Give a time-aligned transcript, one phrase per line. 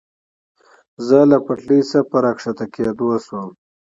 [1.07, 3.49] زه له پټلۍ څخه په را کوزېدو شوم.